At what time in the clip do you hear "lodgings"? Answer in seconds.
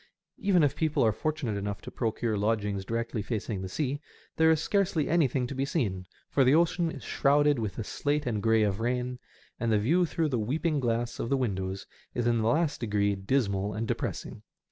2.35-2.83